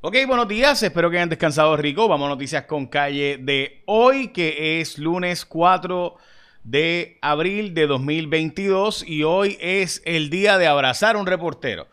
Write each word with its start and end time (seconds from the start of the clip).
Ok, 0.00 0.14
buenos 0.28 0.46
días, 0.46 0.80
espero 0.84 1.10
que 1.10 1.16
hayan 1.16 1.28
descansado 1.28 1.76
rico. 1.76 2.06
Vamos 2.06 2.26
a 2.26 2.28
noticias 2.28 2.66
con 2.66 2.86
calle 2.86 3.36
de 3.36 3.82
hoy, 3.84 4.28
que 4.28 4.80
es 4.80 4.96
lunes 4.96 5.44
4 5.44 6.14
de 6.62 7.18
abril 7.20 7.74
de 7.74 7.88
2022 7.88 9.04
y 9.04 9.24
hoy 9.24 9.58
es 9.60 10.00
el 10.04 10.30
día 10.30 10.56
de 10.56 10.68
abrazar 10.68 11.16
a 11.16 11.18
un 11.18 11.26
reportero. 11.26 11.88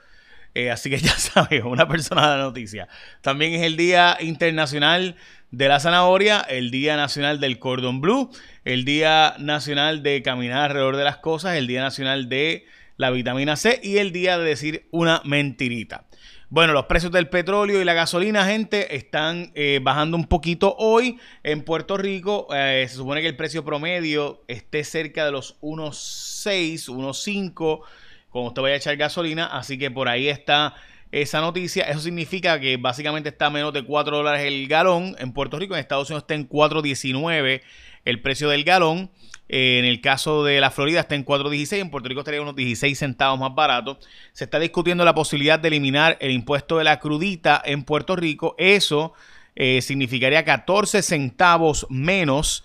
Eh, 0.53 0.69
así 0.69 0.91
que 0.91 0.97
ya 0.99 1.17
sabes, 1.17 1.63
una 1.63 1.87
persona 1.87 2.29
de 2.29 2.37
la 2.37 2.43
noticia. 2.43 2.87
También 3.21 3.55
es 3.55 3.63
el 3.63 3.75
Día 3.75 4.17
Internacional 4.19 5.15
de 5.49 5.67
la 5.67 5.79
Zanahoria, 5.79 6.41
el 6.41 6.69
Día 6.69 6.97
Nacional 6.97 7.39
del 7.39 7.57
Cordon 7.57 8.01
Blue, 8.01 8.29
el 8.65 8.85
Día 8.85 9.33
Nacional 9.39 10.03
de 10.03 10.21
Caminar 10.21 10.69
alrededor 10.69 10.97
de 10.97 11.05
las 11.05 11.17
cosas, 11.17 11.55
el 11.55 11.65
Día 11.65 11.81
Nacional 11.81 12.29
de 12.29 12.67
la 12.97 13.09
Vitamina 13.09 13.55
C 13.55 13.79
y 13.81 13.97
el 13.97 14.11
Día 14.11 14.37
de 14.37 14.45
decir 14.45 14.87
una 14.91 15.23
mentirita. 15.25 16.05
Bueno, 16.55 16.71
los 16.71 16.85
precios 16.85 17.11
del 17.11 17.27
petróleo 17.27 17.81
y 17.81 17.83
la 17.83 17.93
gasolina, 17.93 18.45
gente, 18.45 18.95
están 18.95 19.51
eh, 19.55 19.81
bajando 19.83 20.15
un 20.15 20.23
poquito 20.23 20.73
hoy 20.77 21.19
en 21.43 21.63
Puerto 21.63 21.97
Rico. 21.97 22.47
Eh, 22.55 22.85
se 22.87 22.95
supone 22.95 23.19
que 23.19 23.27
el 23.27 23.35
precio 23.35 23.65
promedio 23.65 24.41
esté 24.47 24.85
cerca 24.85 25.25
de 25.25 25.33
los 25.33 25.59
1.6, 25.59 26.87
1.5 26.87 27.81
cuando 28.29 28.47
usted 28.47 28.61
vaya 28.61 28.75
a 28.75 28.77
echar 28.77 28.95
gasolina. 28.95 29.47
Así 29.47 29.77
que 29.77 29.91
por 29.91 30.07
ahí 30.07 30.29
está 30.29 30.75
esa 31.11 31.41
noticia. 31.41 31.83
Eso 31.89 31.99
significa 31.99 32.57
que 32.57 32.77
básicamente 32.77 33.27
está 33.27 33.47
a 33.47 33.49
menos 33.49 33.73
de 33.73 33.83
4 33.83 34.15
dólares 34.15 34.45
el 34.45 34.69
galón 34.69 35.13
en 35.19 35.33
Puerto 35.33 35.59
Rico. 35.59 35.73
En 35.73 35.81
Estados 35.81 36.09
Unidos 36.09 36.23
está 36.23 36.35
en 36.35 36.47
4.19 36.47 37.63
el 38.05 38.21
precio 38.21 38.49
del 38.49 38.63
galón. 38.63 39.11
Eh, 39.47 39.77
en 39.79 39.85
el 39.85 40.01
caso 40.01 40.43
de 40.43 40.59
la 40.59 40.71
Florida 40.71 41.01
está 41.01 41.13
en 41.13 41.25
4.16, 41.25 41.79
en 41.79 41.91
Puerto 41.91 42.09
Rico 42.09 42.21
estaría 42.21 42.41
unos 42.41 42.55
16 42.55 42.97
centavos 42.97 43.39
más 43.39 43.53
barato. 43.53 43.99
Se 44.33 44.45
está 44.45 44.59
discutiendo 44.59 45.05
la 45.05 45.13
posibilidad 45.13 45.59
de 45.59 45.67
eliminar 45.67 46.17
el 46.21 46.31
impuesto 46.31 46.77
de 46.77 46.83
la 46.83 46.99
crudita 46.99 47.61
en 47.63 47.83
Puerto 47.83 48.15
Rico. 48.15 48.55
Eso 48.57 49.13
eh, 49.55 49.81
significaría 49.81 50.43
14 50.45 51.01
centavos 51.01 51.85
menos 51.89 52.63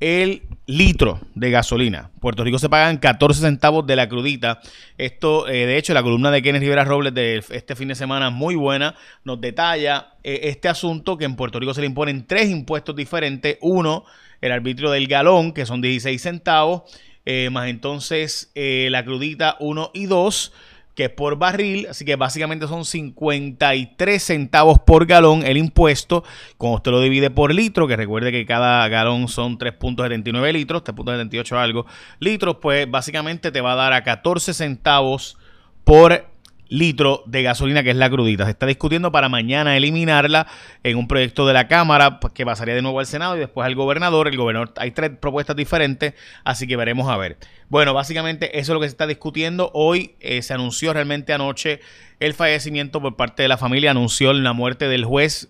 el 0.00 0.42
litro 0.66 1.20
de 1.34 1.50
gasolina. 1.50 2.10
Puerto 2.20 2.44
Rico 2.44 2.58
se 2.58 2.68
pagan 2.68 2.98
14 2.98 3.40
centavos 3.40 3.86
de 3.86 3.96
la 3.96 4.08
crudita. 4.08 4.60
Esto, 4.98 5.48
eh, 5.48 5.66
de 5.66 5.78
hecho, 5.78 5.94
la 5.94 6.02
columna 6.02 6.30
de 6.30 6.42
Kenneth 6.42 6.62
Rivera 6.62 6.84
Robles 6.84 7.14
de 7.14 7.42
este 7.50 7.76
fin 7.76 7.88
de 7.88 7.94
semana, 7.94 8.30
muy 8.30 8.56
buena, 8.56 8.94
nos 9.24 9.40
detalla 9.40 10.14
este 10.22 10.68
asunto 10.68 11.16
que 11.16 11.24
en 11.24 11.36
Puerto 11.36 11.60
Rico 11.60 11.72
se 11.72 11.80
le 11.80 11.86
imponen 11.86 12.26
tres 12.26 12.50
impuestos 12.50 12.96
diferentes. 12.96 13.58
Uno, 13.60 14.04
el 14.40 14.52
arbitrio 14.52 14.90
del 14.90 15.06
galón, 15.06 15.52
que 15.52 15.66
son 15.66 15.80
16 15.80 16.20
centavos, 16.20 16.82
eh, 17.28 17.50
más 17.50 17.68
entonces 17.68 18.52
eh, 18.54 18.86
la 18.90 19.04
crudita 19.04 19.56
1 19.58 19.90
y 19.94 20.06
2 20.06 20.52
que 20.96 21.04
es 21.04 21.10
por 21.10 21.36
barril, 21.36 21.86
así 21.90 22.04
que 22.06 22.16
básicamente 22.16 22.66
son 22.66 22.86
53 22.86 24.22
centavos 24.22 24.78
por 24.78 25.04
galón 25.04 25.44
el 25.44 25.58
impuesto, 25.58 26.24
cuando 26.56 26.76
usted 26.76 26.90
lo 26.90 27.00
divide 27.02 27.30
por 27.30 27.54
litro, 27.54 27.86
que 27.86 27.96
recuerde 27.96 28.32
que 28.32 28.46
cada 28.46 28.88
galón 28.88 29.28
son 29.28 29.58
3.79 29.58 30.52
litros, 30.52 30.82
3.78 30.82 31.56
algo 31.56 31.86
litros, 32.18 32.56
pues 32.62 32.90
básicamente 32.90 33.52
te 33.52 33.60
va 33.60 33.72
a 33.72 33.76
dar 33.76 33.92
a 33.92 34.02
14 34.02 34.54
centavos 34.54 35.36
por 35.84 36.24
litro 36.68 37.22
de 37.26 37.42
gasolina, 37.42 37.82
que 37.82 37.90
es 37.90 37.96
la 37.96 38.10
crudita. 38.10 38.44
Se 38.44 38.50
está 38.50 38.66
discutiendo 38.66 39.12
para 39.12 39.28
mañana 39.28 39.76
eliminarla 39.76 40.46
en 40.82 40.96
un 40.96 41.08
proyecto 41.08 41.46
de 41.46 41.52
la 41.52 41.68
Cámara 41.68 42.20
pues, 42.20 42.32
que 42.32 42.44
pasaría 42.44 42.74
de 42.74 42.82
nuevo 42.82 43.00
al 43.00 43.06
Senado 43.06 43.36
y 43.36 43.40
después 43.40 43.66
al 43.66 43.74
gobernador. 43.74 44.28
El 44.28 44.36
gobernador, 44.36 44.72
hay 44.76 44.90
tres 44.90 45.10
propuestas 45.20 45.56
diferentes, 45.56 46.14
así 46.44 46.66
que 46.66 46.76
veremos 46.76 47.08
a 47.08 47.16
ver. 47.16 47.36
Bueno, 47.68 47.94
básicamente 47.94 48.58
eso 48.58 48.72
es 48.72 48.74
lo 48.74 48.80
que 48.80 48.86
se 48.86 48.92
está 48.92 49.06
discutiendo. 49.06 49.70
Hoy 49.74 50.14
eh, 50.20 50.42
se 50.42 50.54
anunció 50.54 50.92
realmente 50.92 51.32
anoche 51.32 51.80
el 52.20 52.34
fallecimiento 52.34 53.00
por 53.00 53.16
parte 53.16 53.42
de 53.42 53.48
la 53.48 53.58
familia, 53.58 53.90
anunció 53.90 54.32
la 54.32 54.52
muerte 54.52 54.88
del 54.88 55.04
juez 55.04 55.48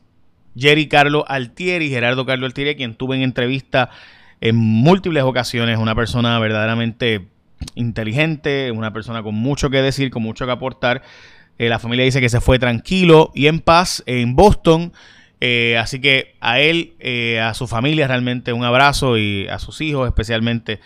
Jerry 0.57 0.89
Carlos 0.89 1.25
Altieri, 1.29 1.91
Gerardo 1.91 2.25
Carlos 2.25 2.49
Altieri, 2.49 2.77
quien 2.77 2.95
tuve 2.95 3.17
en 3.17 3.23
entrevista 3.23 3.91
en 4.41 4.57
múltiples 4.57 5.23
ocasiones, 5.23 5.79
una 5.79 5.95
persona 5.95 6.39
verdaderamente 6.39 7.27
inteligente, 7.75 8.71
una 8.71 8.93
persona 8.93 9.23
con 9.23 9.35
mucho 9.35 9.71
que 9.71 9.83
decir, 9.83 10.11
con 10.11 10.23
mucho 10.23 10.47
que 10.47 10.53
aportar. 10.53 11.03
Eh, 11.59 11.69
la 11.69 11.79
familia 11.79 12.05
dice 12.05 12.21
que 12.21 12.29
se 12.29 12.41
fue 12.41 12.59
tranquilo 12.59 13.31
y 13.35 13.47
en 13.47 13.61
paz 13.61 14.03
en 14.07 14.37
Boston. 14.37 14.93
Eh, 15.41 15.77
así 15.79 16.01
que 16.01 16.35
a 16.41 16.61
él, 16.61 16.95
eh, 16.99 17.41
a 17.41 17.55
su 17.55 17.67
familia 17.67 18.09
realmente 18.09 18.53
un 18.53 18.65
abrazo 18.65 19.19
y 19.19 19.47
a 19.49 19.59
sus 19.59 19.81
hijos 19.81 20.07
especialmente 20.07 20.81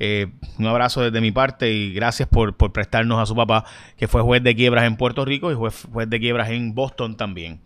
un 0.00 0.66
abrazo 0.68 1.02
desde 1.02 1.20
mi 1.20 1.32
parte 1.32 1.72
y 1.72 1.92
gracias 1.92 2.28
por, 2.28 2.56
por, 2.56 2.72
prestarnos 2.72 3.20
a 3.20 3.26
su 3.26 3.34
papá 3.34 3.64
que 3.96 4.06
fue 4.06 4.22
juez 4.22 4.40
de 4.44 4.54
quiebras 4.54 4.84
en 4.84 4.96
Puerto 4.96 5.24
Rico 5.24 5.50
y 5.50 5.56
juez, 5.56 5.88
juez 5.92 6.08
de 6.08 6.20
quiebras 6.20 6.50
en 6.50 6.72
Boston 6.72 7.16
también. 7.16 7.58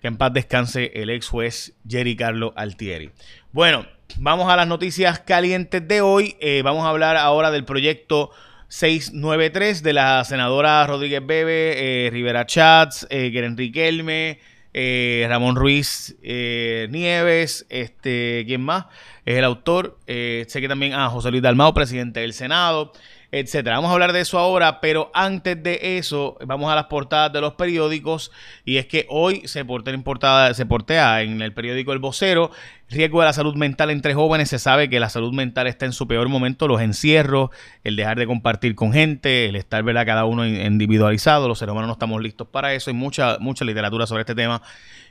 Que 0.00 0.08
en 0.08 0.16
paz 0.16 0.32
descanse 0.32 0.92
el 0.94 1.10
ex 1.10 1.28
juez 1.28 1.74
Jerry 1.88 2.16
Carlo 2.16 2.52
Altieri. 2.56 3.10
Bueno, 3.52 3.86
Vamos 4.18 4.50
a 4.50 4.56
las 4.56 4.66
noticias 4.66 5.18
calientes 5.20 5.86
de 5.86 6.00
hoy. 6.00 6.36
Eh, 6.40 6.62
vamos 6.64 6.86
a 6.86 6.88
hablar 6.88 7.16
ahora 7.18 7.50
del 7.50 7.64
proyecto 7.64 8.30
693 8.68 9.82
de 9.82 9.92
la 9.92 10.24
senadora 10.24 10.86
Rodríguez 10.86 11.20
Bebe, 11.24 12.06
eh, 12.06 12.10
Rivera 12.10 12.46
Chats, 12.46 13.06
eh, 13.10 13.30
Riquelme, 13.54 14.40
eh, 14.72 15.26
Ramón 15.28 15.56
Ruiz 15.56 16.16
Nieves, 16.22 17.66
este, 17.68 18.44
¿quién 18.46 18.62
más? 18.62 18.86
Es 19.26 19.36
el 19.36 19.44
autor. 19.44 19.98
sé 20.06 20.60
que 20.60 20.68
también, 20.68 20.94
ah, 20.94 21.10
José 21.10 21.30
Luis 21.30 21.42
Dalmao, 21.42 21.74
presidente 21.74 22.20
del 22.20 22.32
Senado 22.32 22.92
etcétera. 23.32 23.76
Vamos 23.76 23.90
a 23.90 23.94
hablar 23.94 24.12
de 24.12 24.20
eso 24.20 24.38
ahora, 24.38 24.80
pero 24.80 25.10
antes 25.14 25.62
de 25.62 25.98
eso, 25.98 26.36
vamos 26.44 26.70
a 26.70 26.74
las 26.74 26.86
portadas 26.86 27.32
de 27.32 27.40
los 27.40 27.54
periódicos. 27.54 28.30
Y 28.64 28.76
es 28.78 28.86
que 28.86 29.06
hoy 29.08 29.46
se 29.46 29.64
portea 29.64 29.94
en, 29.94 30.02
portada, 30.02 30.54
se 30.54 30.66
portea 30.66 31.22
en 31.22 31.42
el 31.42 31.52
periódico 31.52 31.92
El 31.92 31.98
Vocero 31.98 32.50
riesgo 32.88 33.20
de 33.20 33.26
la 33.26 33.32
salud 33.32 33.54
mental 33.54 33.90
entre 33.90 34.14
jóvenes. 34.14 34.48
Se 34.48 34.58
sabe 34.58 34.88
que 34.88 35.00
la 35.00 35.08
salud 35.08 35.32
mental 35.32 35.66
está 35.66 35.86
en 35.86 35.92
su 35.92 36.06
peor 36.06 36.28
momento, 36.28 36.68
los 36.68 36.80
encierros, 36.80 37.50
el 37.84 37.96
dejar 37.96 38.18
de 38.18 38.26
compartir 38.26 38.74
con 38.74 38.92
gente, 38.92 39.46
el 39.46 39.56
estar 39.56 39.82
¿verdad? 39.82 40.06
cada 40.06 40.24
uno 40.24 40.46
individualizado. 40.46 41.48
Los 41.48 41.58
seres 41.58 41.72
humanos 41.72 41.88
no 41.88 41.92
estamos 41.94 42.22
listos 42.22 42.48
para 42.48 42.74
eso. 42.74 42.90
Hay 42.90 42.96
mucha, 42.96 43.38
mucha 43.38 43.64
literatura 43.64 44.06
sobre 44.06 44.22
este 44.22 44.34
tema 44.34 44.62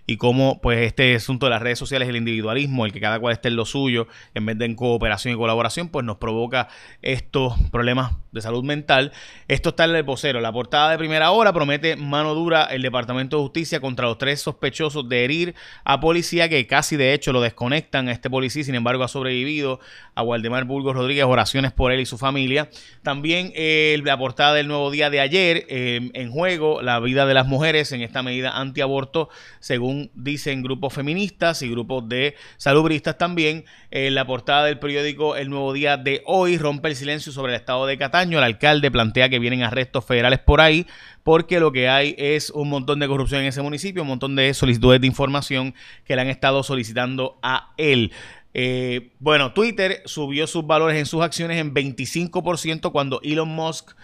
y 0.08 0.18
cómo 0.18 0.62
pues 0.62 0.86
este 0.86 1.16
asunto 1.16 1.48
de 1.48 1.52
las 1.52 1.62
redes 1.62 1.80
sociales, 1.80 2.08
el 2.08 2.16
individualismo, 2.16 2.86
el 2.86 2.94
que 2.94 3.00
cada 3.00 3.20
cual 3.20 3.34
esté 3.34 3.48
en 3.48 3.56
lo 3.56 3.66
suyo, 3.66 4.08
en 4.34 4.46
vez 4.46 4.58
de 4.58 4.66
en 4.66 4.76
cooperación 4.76 5.34
y 5.34 5.38
colaboración, 5.38 5.90
pues 5.90 6.06
nos 6.06 6.18
provoca 6.18 6.68
estos 7.02 7.56
problemas 7.72 8.14
de 8.36 8.42
salud 8.42 8.64
mental. 8.64 9.12
Esto 9.48 9.70
está 9.70 9.86
en 9.86 9.96
el 9.96 10.04
vocero. 10.04 10.42
La 10.42 10.52
portada 10.52 10.92
de 10.92 10.98
primera 10.98 11.32
hora 11.32 11.54
promete 11.54 11.96
mano 11.96 12.36
dura 12.36 12.66
el 12.66 12.82
Departamento 12.82 13.38
de 13.38 13.44
Justicia 13.44 13.80
contra 13.80 14.06
los 14.06 14.18
tres 14.18 14.42
sospechosos 14.42 15.10
de 15.10 15.24
herir 15.24 15.56
a 15.84 16.00
policía 16.00 16.50
que 16.50 16.68
casi 16.68 16.98
de 16.98 17.14
hecho 17.14 17.32
lo 17.32 17.42
desconectan 17.42 18.10
a 18.10 18.12
este 18.12 18.30
policía, 18.30 18.64
sin 18.64 18.76
embargo 18.76 19.04
ha 19.04 19.08
sobrevivido 19.08 19.80
a 20.14 20.22
Waldemar 20.22 20.66
Burgos 20.66 20.96
Rodríguez, 20.96 21.26
oraciones 21.26 21.72
por 21.72 21.92
él 21.92 22.02
y 22.02 22.06
su 22.06 22.18
familia. 22.18 22.70
También 23.04 23.52
eh, 23.56 24.00
la 24.04 24.18
portada 24.18 24.54
del 24.54 24.68
nuevo 24.68 24.92
día 24.92 25.10
de 25.10 25.22
ayer, 25.22 25.66
eh, 25.70 26.12
en 26.14 26.32
juego 26.32 26.82
la 26.82 27.00
vida 27.00 27.26
de 27.26 27.34
las 27.34 27.48
mujeres 27.48 27.92
en 27.94 28.02
esta 28.02 28.22
medida 28.22 28.60
antiaborto, 28.60 29.30
según 29.60 30.12
dicen 30.14 30.62
grupos 30.62 30.94
feministas 30.94 31.62
y 31.62 31.70
grupos 31.70 32.08
de 32.10 32.36
salubristas 32.58 33.18
también. 33.18 33.64
En 33.92 34.14
la 34.14 34.26
portada 34.26 34.66
del 34.66 34.78
periódico 34.78 35.38
El 35.38 35.50
Nuevo 35.50 35.72
Día 35.72 35.96
de 35.96 36.22
hoy 36.26 36.58
rompe 36.58 36.90
el 36.90 36.98
silencio 36.98 37.32
sobre 37.32 37.54
el 37.54 37.60
estado 37.60 37.86
de 37.86 37.98
Cataño. 37.98 38.25
El 38.34 38.44
alcalde 38.44 38.92
plantea 38.92 39.30
que 39.30 39.40
vienen 39.40 39.64
arrestos 39.64 40.06
federales 40.06 40.40
por 40.40 40.62
ahí 40.62 40.86
porque 41.24 41.60
lo 41.60 41.72
que 41.72 41.90
hay 41.90 42.16
es 42.18 42.52
un 42.52 42.70
montón 42.70 43.00
de 43.00 43.08
corrupción 43.08 43.42
en 43.42 43.48
ese 43.48 43.62
municipio, 43.62 44.04
un 44.04 44.10
montón 44.10 44.36
de 44.36 44.54
solicitudes 44.54 45.02
de 45.02 45.08
información 45.08 45.74
que 46.04 46.16
le 46.16 46.22
han 46.22 46.28
estado 46.28 46.62
solicitando 46.62 47.40
a 47.42 47.74
él. 47.78 48.12
Eh, 48.54 49.12
bueno, 49.20 49.52
Twitter 49.52 50.02
subió 50.06 50.48
sus 50.48 50.66
valores 50.66 50.98
en 50.98 51.06
sus 51.06 51.24
acciones 51.24 51.58
en 51.58 51.74
25% 51.74 52.92
cuando 52.92 53.20
Elon 53.24 53.50
Musk 53.50 53.96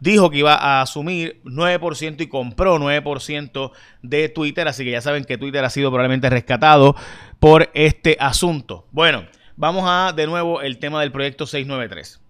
dijo 0.00 0.28
que 0.30 0.38
iba 0.38 0.54
a 0.54 0.82
asumir 0.82 1.40
9% 1.44 2.20
y 2.20 2.26
compró 2.26 2.78
9% 2.78 3.72
de 4.02 4.28
Twitter, 4.28 4.68
así 4.68 4.84
que 4.84 4.90
ya 4.90 5.00
saben 5.00 5.24
que 5.24 5.38
Twitter 5.38 5.64
ha 5.64 5.70
sido 5.70 5.90
probablemente 5.90 6.28
rescatado 6.28 6.96
por 7.38 7.70
este 7.74 8.16
asunto. 8.20 8.86
Bueno, 8.90 9.24
vamos 9.56 9.84
a 9.86 10.12
de 10.12 10.26
nuevo 10.26 10.62
el 10.62 10.78
tema 10.78 11.00
del 11.00 11.12
proyecto 11.12 11.46
693. 11.46 12.25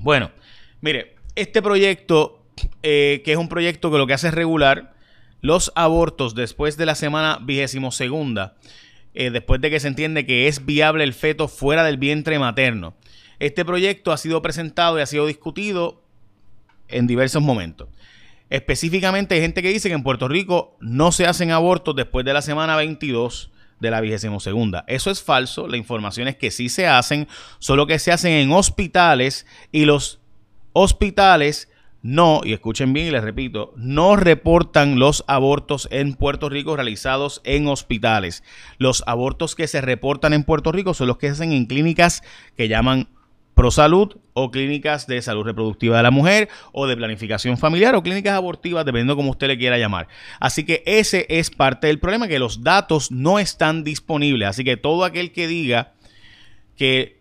Bueno, 0.00 0.30
mire, 0.80 1.14
este 1.34 1.60
proyecto, 1.60 2.42
eh, 2.82 3.20
que 3.22 3.32
es 3.32 3.38
un 3.38 3.50
proyecto 3.50 3.90
que 3.90 3.98
lo 3.98 4.06
que 4.06 4.14
hace 4.14 4.28
es 4.28 4.34
regular 4.34 4.94
los 5.42 5.72
abortos 5.74 6.34
después 6.34 6.78
de 6.78 6.86
la 6.86 6.94
semana 6.94 7.38
vigésimo 7.42 7.92
segunda, 7.92 8.56
eh, 9.14 9.30
después 9.30 9.60
de 9.60 9.70
que 9.70 9.78
se 9.78 9.88
entiende 9.88 10.24
que 10.24 10.48
es 10.48 10.64
viable 10.64 11.04
el 11.04 11.12
feto 11.12 11.48
fuera 11.48 11.84
del 11.84 11.98
vientre 11.98 12.38
materno. 12.38 12.94
Este 13.40 13.64
proyecto 13.64 14.12
ha 14.12 14.16
sido 14.16 14.40
presentado 14.40 14.98
y 14.98 15.02
ha 15.02 15.06
sido 15.06 15.26
discutido 15.26 16.02
en 16.88 17.06
diversos 17.06 17.42
momentos. 17.42 17.88
Específicamente 18.48 19.34
hay 19.34 19.42
gente 19.42 19.62
que 19.62 19.68
dice 19.68 19.88
que 19.88 19.94
en 19.94 20.02
Puerto 20.02 20.28
Rico 20.28 20.76
no 20.80 21.12
se 21.12 21.26
hacen 21.26 21.50
abortos 21.50 21.94
después 21.94 22.24
de 22.24 22.32
la 22.32 22.42
semana 22.42 22.76
22 22.76 23.50
de 23.80 23.90
la 23.90 24.00
vigésima 24.00 24.38
segunda. 24.40 24.84
Eso 24.86 25.10
es 25.10 25.22
falso. 25.22 25.66
La 25.66 25.76
información 25.76 26.28
es 26.28 26.36
que 26.36 26.50
sí 26.50 26.68
se 26.68 26.86
hacen, 26.86 27.26
solo 27.58 27.86
que 27.86 27.98
se 27.98 28.12
hacen 28.12 28.32
en 28.32 28.52
hospitales 28.52 29.46
y 29.72 29.86
los 29.86 30.20
hospitales 30.72 31.68
no, 32.02 32.40
y 32.44 32.54
escuchen 32.54 32.94
bien 32.94 33.08
y 33.08 33.10
les 33.10 33.22
repito, 33.22 33.74
no 33.76 34.16
reportan 34.16 34.98
los 34.98 35.22
abortos 35.26 35.86
en 35.90 36.14
Puerto 36.14 36.48
Rico 36.48 36.74
realizados 36.74 37.42
en 37.44 37.66
hospitales. 37.66 38.42
Los 38.78 39.02
abortos 39.06 39.54
que 39.54 39.66
se 39.66 39.82
reportan 39.82 40.32
en 40.32 40.44
Puerto 40.44 40.72
Rico 40.72 40.94
son 40.94 41.08
los 41.08 41.18
que 41.18 41.26
se 41.26 41.32
hacen 41.32 41.52
en 41.52 41.66
clínicas 41.66 42.22
que 42.56 42.68
llaman 42.68 43.08
ProSalud 43.60 44.16
o 44.32 44.50
clínicas 44.50 45.06
de 45.06 45.20
salud 45.20 45.44
reproductiva 45.44 45.98
de 45.98 46.02
la 46.02 46.10
mujer 46.10 46.48
o 46.72 46.86
de 46.86 46.96
planificación 46.96 47.58
familiar 47.58 47.94
o 47.94 48.02
clínicas 48.02 48.32
abortivas, 48.32 48.86
dependiendo 48.86 49.16
como 49.16 49.32
usted 49.32 49.48
le 49.48 49.58
quiera 49.58 49.76
llamar. 49.76 50.08
Así 50.38 50.64
que 50.64 50.82
ese 50.86 51.26
es 51.28 51.50
parte 51.50 51.88
del 51.88 51.98
problema, 51.98 52.26
que 52.26 52.38
los 52.38 52.64
datos 52.64 53.10
no 53.10 53.38
están 53.38 53.84
disponibles. 53.84 54.48
Así 54.48 54.64
que 54.64 54.78
todo 54.78 55.04
aquel 55.04 55.32
que 55.32 55.46
diga 55.46 55.92
que 56.74 57.19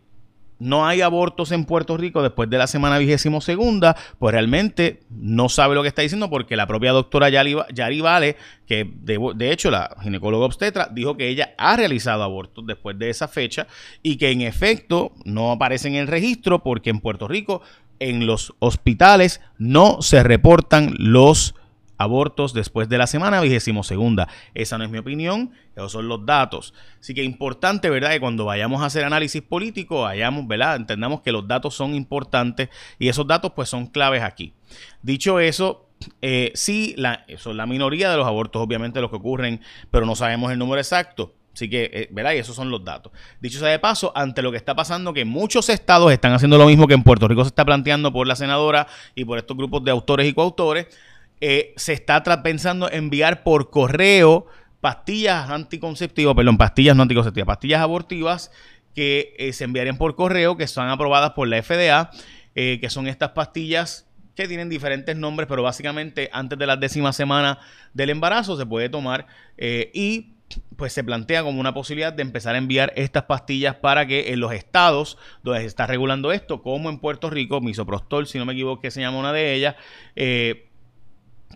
no 0.59 0.85
hay 0.85 1.01
abortos 1.01 1.51
en 1.51 1.65
Puerto 1.65 1.97
Rico 1.97 2.21
después 2.21 2.49
de 2.49 2.57
la 2.57 2.67
semana 2.67 2.97
vigésimo 2.97 3.41
segunda, 3.41 3.95
pues 4.19 4.33
realmente 4.33 5.01
no 5.09 5.49
sabe 5.49 5.75
lo 5.75 5.81
que 5.81 5.87
está 5.87 6.01
diciendo 6.01 6.29
porque 6.29 6.55
la 6.55 6.67
propia 6.67 6.91
doctora 6.91 7.29
Yari, 7.29 8.01
Vale, 8.01 8.35
que 8.67 8.89
de, 9.01 9.51
hecho 9.51 9.71
la 9.71 9.95
ginecóloga 10.01 10.45
obstetra, 10.45 10.89
dijo 10.91 11.17
que 11.17 11.29
ella 11.29 11.53
ha 11.57 11.75
realizado 11.75 12.23
abortos 12.23 12.65
después 12.67 12.99
de 12.99 13.09
esa 13.09 13.27
fecha 13.27 13.67
y 14.03 14.17
que 14.17 14.31
en 14.31 14.41
efecto 14.41 15.13
no 15.25 15.51
aparecen 15.51 15.95
en 15.95 16.01
el 16.01 16.07
registro 16.07 16.61
porque 16.61 16.89
en 16.89 16.99
Puerto 16.99 17.27
Rico 17.27 17.61
en 17.99 18.25
los 18.25 18.53
hospitales 18.59 19.41
no 19.57 20.01
se 20.01 20.23
reportan 20.23 20.93
los 20.97 21.55
abortos 21.99 22.53
después 22.53 22.89
de 22.89 22.97
la 22.97 23.05
semana 23.05 23.41
vigésimo 23.41 23.83
segunda. 23.83 24.27
Esa 24.55 24.79
no 24.79 24.85
es 24.85 24.89
mi 24.89 24.97
opinión, 24.97 25.51
esos 25.75 25.91
son 25.91 26.07
los 26.07 26.25
datos. 26.25 26.73
Así 26.99 27.13
que 27.13 27.23
importante, 27.23 27.89
¿verdad? 27.89 28.11
Que 28.11 28.19
cuando 28.19 28.45
vayamos 28.45 28.81
a 28.81 28.85
hacer 28.85 29.03
análisis 29.03 29.43
político, 29.43 30.01
vayamos, 30.01 30.47
¿verdad? 30.47 30.77
Entendamos 30.77 31.21
que 31.21 31.31
los 31.31 31.47
datos 31.47 31.75
son 31.75 31.93
importantes 31.93 32.69
y 32.97 33.09
esos 33.09 33.27
datos 33.27 33.51
pues 33.55 33.69
son 33.69 33.85
claves 33.85 34.23
aquí. 34.23 34.53
Dicho 35.03 35.39
eso, 35.39 35.89
eh, 36.21 36.51
sí, 36.55 36.95
la, 36.97 37.25
son 37.37 37.57
la 37.57 37.65
minoría 37.65 38.09
de 38.09 38.17
los 38.17 38.25
abortos, 38.25 38.61
obviamente, 38.61 39.01
los 39.01 39.09
que 39.09 39.17
ocurren, 39.17 39.61
pero 39.91 40.05
no 40.05 40.15
sabemos 40.15 40.51
el 40.51 40.57
número 40.57 40.79
exacto. 40.79 41.35
Así 41.53 41.69
que, 41.69 41.89
eh, 41.91 42.07
¿verdad? 42.11 42.31
Y 42.33 42.37
esos 42.37 42.55
son 42.55 42.71
los 42.71 42.85
datos. 42.85 43.11
Dicho 43.41 43.59
sea 43.59 43.67
de 43.67 43.79
paso, 43.79 44.13
ante 44.15 44.41
lo 44.41 44.51
que 44.51 44.57
está 44.57 44.75
pasando, 44.75 45.13
que 45.13 45.25
muchos 45.25 45.67
estados 45.67 46.13
están 46.13 46.31
haciendo 46.31 46.57
lo 46.57 46.65
mismo 46.65 46.87
que 46.87 46.93
en 46.93 47.03
Puerto 47.03 47.27
Rico 47.27 47.43
se 47.43 47.49
está 47.49 47.65
planteando 47.65 48.13
por 48.13 48.27
la 48.27 48.37
senadora 48.37 48.87
y 49.15 49.25
por 49.25 49.37
estos 49.37 49.57
grupos 49.57 49.83
de 49.83 49.91
autores 49.91 50.25
y 50.25 50.33
coautores, 50.33 50.87
eh, 51.41 51.73
se 51.77 51.93
está 51.93 52.23
pensando 52.43 52.89
enviar 52.91 53.43
por 53.43 53.69
correo 53.69 54.47
pastillas 54.81 55.49
anticonceptivas, 55.49 56.35
perdón, 56.35 56.57
pastillas 56.57 56.95
no 56.95 57.03
anticonceptivas, 57.03 57.47
pastillas 57.47 57.81
abortivas 57.81 58.51
que 58.95 59.35
eh, 59.37 59.53
se 59.53 59.65
enviarían 59.65 59.97
por 59.97 60.15
correo, 60.15 60.57
que 60.57 60.67
son 60.67 60.89
aprobadas 60.89 61.31
por 61.31 61.47
la 61.47 61.61
FDA, 61.61 62.11
eh, 62.55 62.79
que 62.81 62.89
son 62.89 63.07
estas 63.07 63.31
pastillas 63.31 64.07
que 64.35 64.47
tienen 64.47 64.69
diferentes 64.69 65.15
nombres, 65.15 65.47
pero 65.47 65.63
básicamente 65.63 66.29
antes 66.31 66.57
de 66.57 66.65
la 66.65 66.77
décima 66.77 67.11
semana 67.11 67.59
del 67.93 68.09
embarazo 68.09 68.57
se 68.57 68.65
puede 68.65 68.87
tomar 68.87 69.27
y 69.93 70.39
pues 70.75 70.93
se 70.93 71.03
plantea 71.03 71.43
como 71.43 71.59
una 71.59 71.73
posibilidad 71.73 72.13
de 72.13 72.21
empezar 72.21 72.55
a 72.55 72.57
enviar 72.57 72.93
estas 72.95 73.23
pastillas 73.23 73.75
para 73.75 74.07
que 74.07 74.31
en 74.31 74.39
los 74.39 74.53
estados 74.53 75.17
donde 75.43 75.61
se 75.61 75.67
está 75.67 75.87
regulando 75.87 76.31
esto, 76.31 76.61
como 76.61 76.89
en 76.89 76.99
Puerto 76.99 77.29
Rico, 77.29 77.61
misoprostol, 77.61 78.27
si 78.27 78.37
no 78.37 78.45
me 78.45 78.53
equivoco, 78.53 78.81
que 78.81 78.91
se 78.91 79.01
llama 79.01 79.19
una 79.19 79.33
de 79.33 79.53
ellas, 79.53 79.75
eh, 80.15 80.68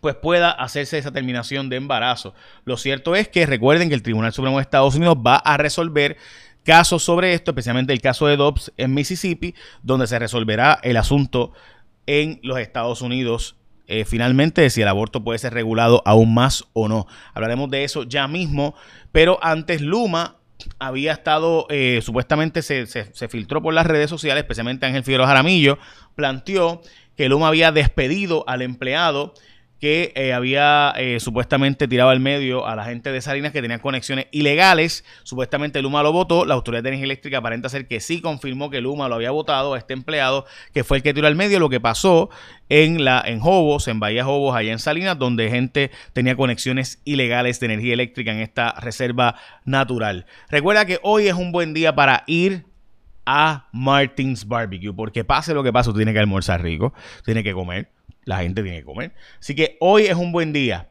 pues 0.01 0.15
pueda 0.15 0.51
hacerse 0.51 0.97
esa 0.97 1.11
terminación 1.11 1.69
de 1.69 1.77
embarazo. 1.77 2.33
Lo 2.65 2.77
cierto 2.77 3.15
es 3.15 3.27
que 3.27 3.45
recuerden 3.45 3.89
que 3.89 3.95
el 3.95 4.03
Tribunal 4.03 4.33
Supremo 4.33 4.57
de 4.57 4.63
Estados 4.63 4.95
Unidos 4.95 5.17
va 5.25 5.37
a 5.37 5.57
resolver 5.57 6.17
casos 6.63 7.03
sobre 7.03 7.33
esto, 7.33 7.51
especialmente 7.51 7.93
el 7.93 8.01
caso 8.01 8.27
de 8.27 8.37
Dobbs 8.37 8.71
en 8.77 8.93
Mississippi, 8.93 9.53
donde 9.81 10.07
se 10.07 10.19
resolverá 10.19 10.79
el 10.83 10.97
asunto 10.97 11.51
en 12.05 12.39
los 12.43 12.57
Estados 12.59 13.01
Unidos. 13.01 13.55
Eh, 13.87 14.05
finalmente, 14.05 14.69
si 14.69 14.81
el 14.81 14.87
aborto 14.87 15.23
puede 15.23 15.39
ser 15.39 15.53
regulado 15.53 16.01
aún 16.05 16.33
más 16.33 16.65
o 16.73 16.87
no. 16.87 17.05
Hablaremos 17.33 17.69
de 17.69 17.83
eso 17.83 18.03
ya 18.03 18.27
mismo, 18.27 18.75
pero 19.11 19.39
antes 19.41 19.81
Luma 19.81 20.37
había 20.79 21.11
estado, 21.11 21.67
eh, 21.69 21.99
supuestamente 22.01 22.61
se, 22.61 22.87
se, 22.87 23.27
filtró 23.27 23.61
por 23.61 23.73
las 23.73 23.85
redes 23.85 24.09
sociales, 24.09 24.43
especialmente 24.43 24.85
Ángel 24.85 25.03
Figueroa 25.03 25.27
Jaramillo, 25.27 25.77
planteó 26.15 26.81
que 27.17 27.27
Luma 27.27 27.49
había 27.49 27.73
despedido 27.73 28.45
al 28.47 28.61
empleado 28.61 29.33
que 29.79 30.13
eh, 30.15 30.31
había 30.31 30.93
eh, 30.97 31.19
supuestamente 31.19 31.87
tirado 31.89 32.09
al 32.09 32.21
medio 32.21 32.65
a 32.65 32.75
la 32.75 32.85
gente 32.85 33.11
de 33.11 33.19
Salinas 33.19 33.51
que 33.51 33.61
tenía 33.61 33.79
conexiones 33.79 34.27
ilegales. 34.31 35.03
Supuestamente 35.23 35.81
Luma 35.81 36.03
lo 36.03 36.13
votó. 36.13 36.45
La 36.45 36.53
Autoridad 36.53 36.83
de 36.83 36.89
Energía 36.89 37.05
Eléctrica 37.05 37.39
aparenta 37.39 37.67
ser 37.67 37.87
que 37.87 37.99
sí 37.99 38.21
confirmó 38.21 38.69
que 38.69 38.79
Luma 38.79 39.09
lo 39.09 39.15
había 39.15 39.31
votado 39.31 39.73
a 39.73 39.77
este 39.77 39.93
empleado, 39.93 40.45
que 40.73 40.85
fue 40.85 40.97
el 40.97 41.03
que 41.03 41.13
tiró 41.13 41.27
al 41.27 41.35
medio. 41.35 41.59
Lo 41.59 41.69
que 41.69 41.81
pasó 41.81 42.29
en, 42.69 43.03
la, 43.03 43.21
en 43.25 43.39
Jobos, 43.39 43.87
en 43.89 43.99
Bahía 43.99 44.23
Jobos, 44.23 44.55
allá 44.55 44.71
en 44.71 44.79
Salinas, 44.79 45.19
donde 45.19 45.49
gente 45.49 45.91
tenía 46.13 46.37
conexiones 46.37 47.01
ilegales 47.03 47.59
de 47.59 47.65
energía 47.65 47.93
eléctrica 47.93 48.31
en 48.31 48.39
esta 48.39 48.71
reserva 48.79 49.35
natural. 49.65 50.25
Recuerda 50.49 50.85
que 50.85 50.99
hoy 51.03 51.27
es 51.27 51.33
un 51.33 51.51
buen 51.51 51.73
día 51.73 51.93
para 51.93 52.23
ir 52.25 52.65
a 53.25 53.67
Martins 53.71 54.47
Barbecue, 54.47 54.93
porque 54.93 55.23
pase 55.23 55.53
lo 55.53 55.63
que 55.63 55.71
pase, 55.71 55.91
tiene 55.93 56.13
que 56.13 56.19
almorzar 56.19 56.61
rico, 56.61 56.93
tiene 57.25 57.43
que 57.43 57.53
comer 57.53 57.89
la 58.25 58.39
gente 58.39 58.63
tiene 58.63 58.79
que 58.79 58.85
comer. 58.85 59.13
Así 59.39 59.55
que 59.55 59.77
hoy 59.79 60.03
es 60.03 60.15
un 60.15 60.31
buen 60.31 60.53
día 60.53 60.89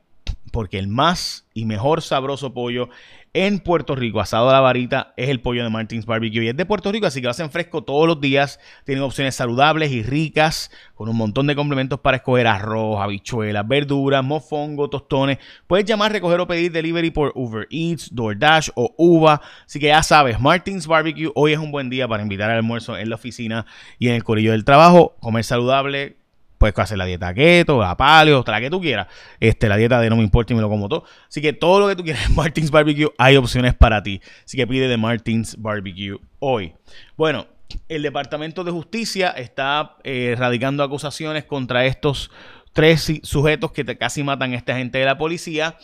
porque 0.53 0.79
el 0.79 0.87
más 0.87 1.47
y 1.55 1.65
mejor 1.65 2.03
sabroso 2.03 2.53
pollo 2.55 2.91
en 3.35 3.61
Puerto 3.61 3.95
Rico, 3.97 4.21
asado 4.21 4.51
a 4.51 4.53
la 4.53 4.61
varita, 4.61 5.15
es 5.17 5.31
el 5.31 5.41
pollo 5.41 5.65
de 5.65 5.71
Martins 5.71 6.05
Barbecue. 6.05 6.45
Y 6.45 6.49
es 6.49 6.57
de 6.57 6.67
Puerto 6.67 6.93
Rico, 6.93 7.07
así 7.07 7.21
que 7.21 7.25
lo 7.25 7.31
hacen 7.31 7.51
fresco 7.51 7.83
todos 7.83 8.07
los 8.07 8.21
días. 8.21 8.61
Tienen 8.85 9.03
opciones 9.03 9.35
saludables 9.35 9.91
y 9.91 10.03
ricas, 10.03 10.71
con 10.95 11.09
un 11.09 11.17
montón 11.17 11.47
de 11.47 11.57
complementos 11.57 11.99
para 12.01 12.19
escoger 12.19 12.47
arroz, 12.47 13.01
habichuelas, 13.01 13.67
verduras, 13.67 14.23
mofongo, 14.23 14.91
tostones. 14.91 15.39
Puedes 15.67 15.87
llamar, 15.87 16.13
recoger 16.13 16.41
o 16.41 16.47
pedir 16.47 16.73
delivery 16.73 17.11
por 17.11 17.33
Uber 17.35 17.67
Eats, 17.71 18.15
DoorDash 18.15 18.69
o 18.75 18.95
Uva. 18.99 19.41
Así 19.65 19.81
que 19.81 19.87
ya 19.87 20.03
sabes, 20.03 20.39
Martins 20.39 20.87
Barbecue, 20.87 21.33
hoy 21.35 21.55
es 21.55 21.59
un 21.59 21.73
buen 21.73 21.89
día 21.89 22.07
para 22.07 22.23
invitar 22.23 22.51
al 22.51 22.59
almuerzo 22.59 22.99
en 22.99 23.09
la 23.09 23.15
oficina 23.15 23.65
y 23.99 24.09
en 24.09 24.15
el 24.15 24.25
corillo 24.25 24.53
del 24.53 24.67
trabajo. 24.67 25.17
Comer 25.21 25.45
saludable, 25.45 26.17
Puedes 26.63 26.79
hacer 26.79 26.97
la 26.97 27.07
dieta 27.07 27.35
keto, 27.35 27.81
la 27.81 27.97
paleo, 27.97 28.45
la 28.47 28.61
que 28.61 28.71
tú 28.71 28.81
quieras. 28.81 29.09
Este, 29.41 29.69
la 29.69 29.77
dieta 29.77 29.99
de 29.99 30.09
no 30.09 30.15
me 30.15 30.23
importa 30.23 30.53
y 30.53 30.55
me 30.55 30.63
lo 30.63 30.69
como 30.69 30.89
todo. 30.89 31.03
Así 31.27 31.43
que 31.43 31.53
todo 31.53 31.81
lo 31.81 31.89
que 31.89 31.97
tú 31.97 32.05
quieras 32.05 32.25
en 32.29 32.35
Martins 32.37 32.71
Barbecue, 32.71 33.09
hay 33.19 33.35
opciones 33.35 33.75
para 33.75 34.01
ti. 34.01 34.21
Así 34.45 34.57
que 34.57 34.65
pide 34.65 34.87
de 34.87 34.97
Martins 34.97 35.57
Barbecue 35.61 36.21
hoy. 36.39 36.73
Bueno, 37.17 37.49
el 37.89 38.03
Departamento 38.03 38.63
de 38.63 38.71
Justicia 38.71 39.31
está 39.31 39.97
eh, 40.05 40.37
radicando 40.39 40.85
acusaciones 40.85 41.43
contra 41.47 41.85
estos 41.85 42.31
tres 42.73 43.11
sujetos 43.25 43.73
que 43.73 43.85
casi 43.99 44.23
matan 44.23 44.53
a 44.53 44.57
esta 44.57 44.77
gente 44.77 44.99
de 44.99 45.05
la 45.05 45.19
policía. 45.19 45.77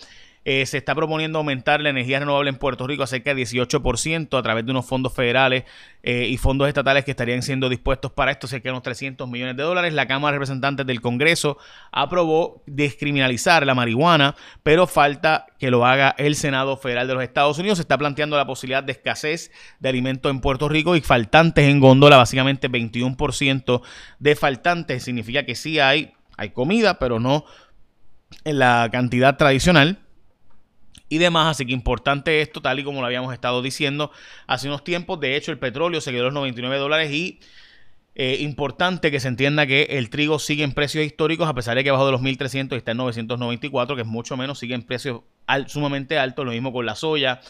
Eh, 0.51 0.65
se 0.65 0.79
está 0.79 0.95
proponiendo 0.95 1.37
aumentar 1.37 1.83
la 1.83 1.91
energía 1.91 2.21
renovable 2.21 2.49
en 2.49 2.57
Puerto 2.57 2.87
Rico 2.87 3.03
a 3.03 3.07
cerca 3.07 3.35
de 3.35 3.43
18% 3.43 4.39
a 4.39 4.43
través 4.43 4.65
de 4.65 4.71
unos 4.71 4.87
fondos 4.87 5.13
federales 5.13 5.65
eh, 6.03 6.27
y 6.27 6.39
fondos 6.39 6.69
estatales 6.69 7.05
que 7.05 7.11
estarían 7.11 7.43
siendo 7.43 7.69
dispuestos 7.69 8.13
para 8.13 8.31
esto, 8.31 8.47
cerca 8.47 8.71
de 8.71 8.71
unos 8.71 8.83
300 8.83 9.29
millones 9.29 9.59
de 9.59 9.63
dólares. 9.63 9.93
La 9.93 10.07
Cámara 10.07 10.33
de 10.33 10.39
Representantes 10.39 10.87
del 10.87 11.03
Congreso 11.03 11.59
aprobó 11.93 12.63
descriminalizar 12.65 13.67
la 13.67 13.75
marihuana, 13.75 14.37
pero 14.63 14.87
falta 14.87 15.45
que 15.59 15.71
lo 15.71 15.85
haga 15.85 16.15
el 16.17 16.35
Senado 16.35 16.79
Federal 16.79 17.07
de 17.09 17.13
los 17.13 17.23
Estados 17.25 17.59
Unidos. 17.59 17.77
Se 17.77 17.83
está 17.83 17.99
planteando 17.99 18.39
la 18.39 18.47
posibilidad 18.47 18.83
de 18.83 18.93
escasez 18.93 19.53
de 19.81 19.91
alimentos 19.91 20.31
en 20.31 20.41
Puerto 20.41 20.71
Rico 20.71 20.97
y 20.97 21.03
faltantes 21.03 21.69
en 21.69 21.79
góndola, 21.79 22.17
básicamente 22.17 22.71
21% 22.71 23.83
de 24.19 24.35
faltantes. 24.35 25.03
Significa 25.03 25.45
que 25.45 25.55
sí 25.55 25.79
hay, 25.79 26.15
hay 26.39 26.53
comida, 26.53 26.99
pero 26.99 27.21
no 27.21 27.45
en 28.45 28.59
la 28.59 28.89
cantidad 28.91 29.37
tradicional 29.37 30.08
y 31.09 31.19
demás. 31.19 31.49
Así 31.49 31.67
que 31.67 31.73
importante 31.73 32.41
esto, 32.41 32.61
tal 32.61 32.79
y 32.79 32.85
como 32.85 33.01
lo 33.01 33.07
habíamos 33.07 33.33
estado 33.33 33.63
diciendo 33.63 34.11
hace 34.47 34.69
unos 34.69 34.85
tiempos. 34.85 35.21
De 35.21 35.37
hecho, 35.37 35.53
el 35.53 35.59
petróleo 35.59 36.01
se 36.01 36.13
quedó 36.13 36.23
a 36.23 36.27
los 36.27 36.35
99 36.35 36.79
dólares 36.79 37.13
y 37.13 37.41
eh, 38.15 38.39
importante 38.41 39.11
que 39.11 39.21
se 39.21 39.29
entienda 39.29 39.67
que 39.67 39.83
el 39.91 40.11
trigo 40.11 40.39
sigue 40.39 40.65
en 40.65 40.73
precios 40.73 41.05
históricos, 41.05 41.49
a 41.49 41.55
pesar 41.55 41.77
de 41.77 41.85
que 41.85 41.91
bajó 41.91 42.07
de 42.07 42.13
los 42.13 42.21
1.300 42.21 42.73
y 42.73 42.77
está 42.77 42.91
en 42.91 42.97
994, 42.97 43.95
que 43.95 44.03
es 44.03 44.09
mucho 44.09 44.37
menos, 44.37 44.59
sigue 44.59 44.75
en 44.75 44.83
precios 44.83 45.21
sumamente 45.67 46.19
altos. 46.19 46.45
Lo 46.45 46.51
mismo 46.51 46.73
con 46.73 46.85
la 46.85 46.97
soya 46.97 47.41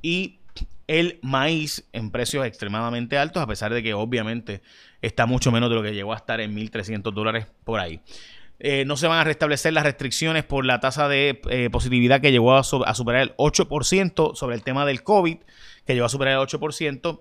y 0.00 0.38
el 0.86 1.18
maíz 1.22 1.86
en 1.92 2.10
precios 2.10 2.46
extremadamente 2.46 3.18
altos, 3.18 3.42
a 3.42 3.46
pesar 3.46 3.72
de 3.72 3.82
que 3.82 3.94
obviamente 3.94 4.62
está 5.02 5.26
mucho 5.26 5.52
menos 5.52 5.70
de 5.70 5.76
lo 5.76 5.82
que 5.82 5.92
llegó 5.92 6.12
a 6.12 6.16
estar 6.16 6.40
en 6.40 6.54
1.300 6.56 7.12
dólares 7.12 7.46
por 7.64 7.80
ahí. 7.80 8.00
Eh, 8.66 8.86
no 8.86 8.96
se 8.96 9.06
van 9.06 9.18
a 9.18 9.24
restablecer 9.24 9.74
las 9.74 9.84
restricciones 9.84 10.42
por 10.42 10.64
la 10.64 10.80
tasa 10.80 11.06
de 11.06 11.42
eh, 11.50 11.68
positividad 11.70 12.22
que 12.22 12.32
llegó 12.32 12.56
a, 12.56 12.64
superar 12.64 13.20
el 13.20 13.36
8% 13.36 14.34
sobre 14.34 14.56
el 14.56 14.62
tema 14.62 14.86
del 14.86 15.02
COVID, 15.02 15.36
que 15.86 15.92
llegó 15.92 16.06
a 16.06 16.08
superar 16.08 16.32
el 16.32 16.38
8%. 16.38 17.20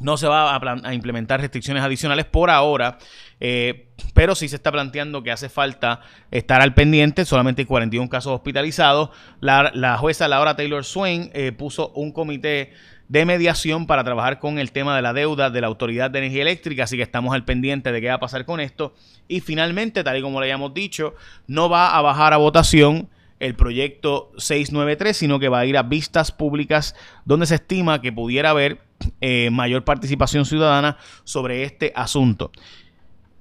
No 0.00 0.18
se 0.18 0.28
va 0.28 0.54
a, 0.54 0.92
implementar 0.94 1.40
restricciones 1.40 1.82
adicionales 1.82 2.26
por 2.26 2.50
ahora, 2.50 2.98
eh, 3.40 3.88
pero 4.12 4.34
sí 4.34 4.50
se 4.50 4.56
está 4.56 4.70
planteando 4.70 5.22
que 5.22 5.30
hace 5.30 5.48
falta 5.48 6.02
estar 6.30 6.60
al 6.60 6.74
pendiente. 6.74 7.24
Solamente 7.24 7.62
hay 7.62 7.66
41 7.66 8.10
casos 8.10 8.34
hospitalizados. 8.34 9.08
La, 9.40 9.70
la 9.72 9.96
jueza 9.96 10.28
Laura 10.28 10.56
Taylor 10.56 10.84
Swain 10.84 11.32
puso 11.56 11.88
un 11.94 12.12
comité 12.12 12.74
de 13.10 13.26
mediación 13.26 13.88
para 13.88 14.04
trabajar 14.04 14.38
con 14.38 14.60
el 14.60 14.70
tema 14.70 14.94
de 14.94 15.02
la 15.02 15.12
deuda 15.12 15.50
de 15.50 15.60
la 15.60 15.66
Autoridad 15.66 16.12
de 16.12 16.20
Energía 16.20 16.42
Eléctrica, 16.42 16.84
así 16.84 16.96
que 16.96 17.02
estamos 17.02 17.34
al 17.34 17.44
pendiente 17.44 17.90
de 17.90 18.00
qué 18.00 18.06
va 18.06 18.14
a 18.14 18.20
pasar 18.20 18.44
con 18.44 18.60
esto. 18.60 18.94
Y 19.26 19.40
finalmente, 19.40 20.04
tal 20.04 20.16
y 20.16 20.22
como 20.22 20.38
le 20.40 20.46
hayamos 20.46 20.72
dicho, 20.72 21.16
no 21.48 21.68
va 21.68 21.98
a 21.98 22.02
bajar 22.02 22.32
a 22.32 22.36
votación 22.36 23.08
el 23.40 23.56
proyecto 23.56 24.30
693, 24.38 25.16
sino 25.16 25.40
que 25.40 25.48
va 25.48 25.58
a 25.58 25.66
ir 25.66 25.76
a 25.76 25.82
vistas 25.82 26.30
públicas 26.30 26.94
donde 27.24 27.46
se 27.46 27.56
estima 27.56 28.00
que 28.00 28.12
pudiera 28.12 28.50
haber 28.50 28.80
eh, 29.20 29.50
mayor 29.50 29.82
participación 29.82 30.44
ciudadana 30.44 30.96
sobre 31.24 31.64
este 31.64 31.92
asunto. 31.96 32.52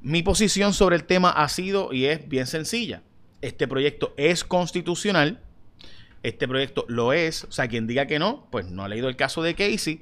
Mi 0.01 0.23
posición 0.23 0.73
sobre 0.73 0.95
el 0.95 1.03
tema 1.03 1.29
ha 1.29 1.47
sido 1.47 1.93
y 1.93 2.05
es 2.05 2.27
bien 2.27 2.47
sencilla. 2.47 3.03
Este 3.41 3.67
proyecto 3.67 4.15
es 4.17 4.43
constitucional. 4.43 5.43
Este 6.23 6.47
proyecto 6.47 6.85
lo 6.87 7.13
es. 7.13 7.45
O 7.45 7.51
sea, 7.51 7.67
quien 7.67 7.87
diga 7.87 8.05
que 8.05 8.19
no, 8.19 8.47
pues 8.51 8.67
no 8.67 8.83
ha 8.83 8.87
leído 8.87 9.07
el 9.07 9.15
caso 9.15 9.41
de 9.41 9.55
Casey 9.55 10.01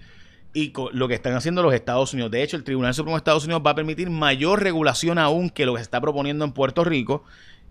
y 0.53 0.73
lo 0.93 1.07
que 1.07 1.13
están 1.13 1.33
haciendo 1.33 1.61
los 1.61 1.73
Estados 1.73 2.13
Unidos. 2.13 2.31
De 2.31 2.41
hecho, 2.41 2.57
el 2.57 2.63
Tribunal 2.63 2.93
Supremo 2.93 3.15
de 3.15 3.19
Estados 3.19 3.45
Unidos 3.45 3.61
va 3.65 3.71
a 3.71 3.75
permitir 3.75 4.09
mayor 4.09 4.63
regulación 4.63 5.19
aún 5.19 5.49
que 5.49 5.65
lo 5.65 5.73
que 5.73 5.79
se 5.79 5.83
está 5.83 6.01
proponiendo 6.01 6.45
en 6.45 6.51
Puerto 6.51 6.83
Rico. 6.83 7.23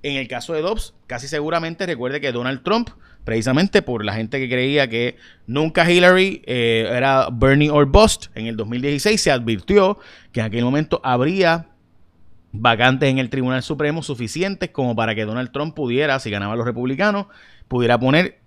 En 0.02 0.16
el 0.16 0.28
caso 0.28 0.52
de 0.52 0.60
Dobbs, 0.60 0.94
casi 1.08 1.26
seguramente 1.26 1.84
recuerde 1.84 2.20
que 2.20 2.30
Donald 2.30 2.62
Trump, 2.62 2.90
precisamente 3.24 3.82
por 3.82 4.04
la 4.04 4.12
gente 4.12 4.38
que 4.38 4.48
creía 4.48 4.88
que 4.88 5.16
nunca 5.48 5.90
Hillary 5.90 6.42
eh, 6.46 6.88
era 6.92 7.28
Bernie 7.32 7.70
or 7.70 7.86
Bust, 7.86 8.26
en 8.36 8.46
el 8.46 8.56
2016 8.56 9.20
se 9.20 9.32
advirtió 9.32 9.98
que 10.30 10.40
en 10.40 10.46
aquel 10.46 10.64
momento 10.64 11.00
habría 11.02 11.70
vacantes 12.52 13.08
en 13.08 13.18
el 13.18 13.30
Tribunal 13.30 13.62
Supremo 13.62 14.02
suficientes 14.02 14.70
como 14.70 14.94
para 14.94 15.14
que 15.14 15.24
Donald 15.24 15.50
Trump 15.50 15.74
pudiera, 15.74 16.20
si 16.20 16.30
ganaban 16.30 16.56
los 16.56 16.66
republicanos, 16.66 17.26
pudiera 17.68 17.98
poner 17.98 18.38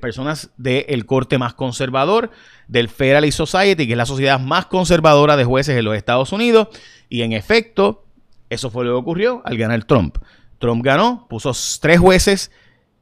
personas 0.00 0.50
del 0.56 1.04
corte 1.06 1.38
más 1.38 1.54
conservador, 1.54 2.30
del 2.66 2.88
Federalist 2.88 3.36
Society, 3.36 3.86
que 3.86 3.92
es 3.92 3.98
la 3.98 4.06
sociedad 4.06 4.40
más 4.40 4.66
conservadora 4.66 5.36
de 5.36 5.44
jueces 5.44 5.76
en 5.76 5.84
los 5.84 5.96
Estados 5.96 6.32
Unidos. 6.32 6.68
Y 7.08 7.22
en 7.22 7.32
efecto, 7.32 8.04
eso 8.48 8.70
fue 8.70 8.84
lo 8.84 8.92
que 8.92 8.96
ocurrió 8.96 9.42
al 9.44 9.56
ganar 9.56 9.84
Trump. 9.84 10.16
Trump 10.58 10.82
ganó, 10.84 11.26
puso 11.28 11.52
tres 11.80 12.00
jueces, 12.00 12.50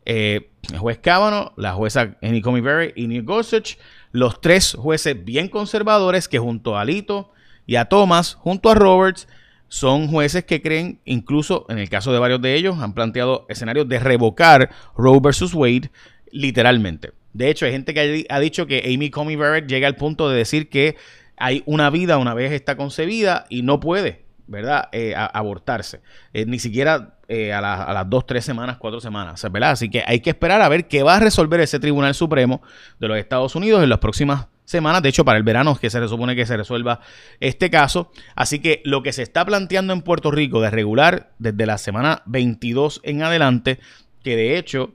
eh, 0.05 0.51
el 0.73 0.79
juez 0.79 0.99
Kavanaugh, 0.99 1.53
la 1.57 1.73
jueza 1.73 2.17
Amy 2.23 2.41
Coney 2.41 2.61
Barrett 2.61 2.97
y 2.97 3.07
Neil 3.07 3.23
Gorsuch, 3.23 3.77
los 4.13 4.41
tres 4.41 4.77
jueces 4.79 5.25
bien 5.25 5.49
conservadores 5.49 6.29
que 6.29 6.39
junto 6.39 6.77
a 6.77 6.83
Alito 6.83 7.31
y 7.67 7.77
a 7.77 7.87
Thomas, 7.87 8.35
junto 8.35 8.71
a 8.71 8.75
Roberts, 8.75 9.29
son 9.75 10.07
jueces 10.07 10.45
que 10.45 10.63
creen, 10.63 11.01
incluso 11.05 11.67
en 11.69 11.81
el 11.81 11.89
caso 11.89 12.13
de 12.13 12.21
varios 12.21 12.41
de 12.41 12.55
ellos, 12.55 12.79
han 12.79 12.95
planteado 12.95 13.45
escenarios 13.49 13.89
de 13.89 13.99
revocar 13.99 14.71
Roe 14.97 15.19
versus 15.21 15.53
Wade 15.53 15.91
literalmente. 16.31 17.11
De 17.33 17.51
hecho, 17.51 17.67
hay 17.67 17.73
gente 17.73 17.93
que 17.93 18.25
ha 18.31 18.39
dicho 18.39 18.69
que 18.69 18.85
Amy 18.95 19.11
Coney 19.11 19.35
Barrett 19.35 19.67
llega 19.67 19.89
al 19.89 19.97
punto 19.97 20.29
de 20.29 20.37
decir 20.37 20.69
que 20.69 20.95
hay 21.37 21.65
una 21.67 21.91
vida 21.91 22.19
una 22.19 22.35
vez 22.35 22.53
está 22.53 22.77
concebida 22.77 23.47
y 23.49 23.63
no 23.63 23.81
puede, 23.81 24.25
¿verdad?, 24.47 24.91
eh, 24.93 25.13
abortarse. 25.17 26.03
Eh, 26.33 26.47
ni 26.47 26.61
siquiera 26.61 27.17
eh, 27.27 27.53
a, 27.53 27.59
a, 27.59 27.93
las 27.93 28.09
dos, 28.09 28.27
tres 28.27 28.45
semanas, 28.45 28.77
cuatro 28.77 29.01
semanas, 29.01 29.45
¿verdad? 29.51 29.73
Así 29.73 29.91
que 29.91 30.05
hay 30.07 30.21
que 30.21 30.31
esperar 30.31 30.63
a 30.63 30.69
ver 30.69 30.87
qué 30.87 31.03
va 31.03 31.17
a 31.17 31.21
resolver 31.21 31.59
ese 31.59 31.81
Tribunal 31.81 32.15
Supremo 32.15 32.63
de 33.01 33.09
los 33.09 33.19
Estados 33.19 33.57
Unidos 33.57 33.83
en 33.83 33.89
las 33.89 33.99
próximas 33.99 34.47
semanas. 34.65 35.03
De 35.03 35.09
hecho, 35.09 35.25
para 35.25 35.39
el 35.39 35.45
verano 35.45 35.77
que 35.77 35.91
se 35.91 36.09
supone 36.09 36.37
que 36.37 36.47
se 36.47 36.57
resuelva 36.57 37.01
este 37.41 37.71
caso. 37.71 38.11
Así 38.35 38.59
que 38.59 38.83
lo 38.85 39.03
que 39.03 39.13
se 39.13 39.23
está 39.23 39.45
planteando 39.45 39.93
en 39.93 40.03
Puerto 40.03 40.31
Rico 40.31 40.61
de 40.61 40.71
regular 40.71 41.33
desde 41.39 41.67
la 41.67 41.79
semana 41.79 42.23
22 42.27 43.01
en 43.05 43.23
adelante, 43.23 43.79
que 44.23 44.37
de 44.37 44.59
hecho 44.59 44.95